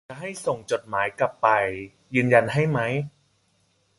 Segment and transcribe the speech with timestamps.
[0.09, 1.47] จะให้ส่งจดหมายกลับไป
[2.15, 2.79] ยืนยันให้ไหม